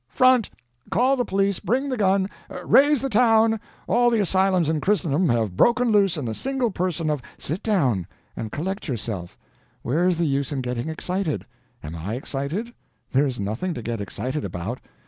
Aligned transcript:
Front! 0.09 0.49
call 0.89 1.15
the 1.15 1.23
police 1.23 1.59
bring 1.59 1.89
the 1.89 1.95
gun 1.95 2.27
raise 2.65 3.01
the 3.01 3.07
town! 3.07 3.59
All 3.85 4.09
the 4.09 4.19
asylums 4.19 4.67
in 4.67 4.81
Christendom 4.81 5.29
have 5.29 5.55
broken 5.55 5.91
loose 5.91 6.17
in 6.17 6.25
the 6.25 6.33
single 6.33 6.71
person 6.71 7.07
of" 7.07 7.21
"Sit 7.37 7.61
down! 7.61 8.07
And 8.35 8.51
collect 8.51 8.87
yourself. 8.87 9.37
Where 9.83 10.07
is 10.07 10.17
the 10.17 10.25
use 10.25 10.51
in 10.51 10.61
getting 10.61 10.89
excited? 10.89 11.45
Am 11.83 11.95
I 11.95 12.15
excited? 12.15 12.73
There 13.11 13.27
is 13.27 13.39
nothing 13.39 13.75
to 13.75 13.83
get 13.83 14.01
excited 14.01 14.43
about. 14.43 14.79